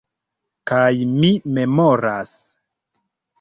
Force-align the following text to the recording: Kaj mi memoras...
Kaj 0.71 0.87
mi 1.17 1.29
memoras... 1.59 2.33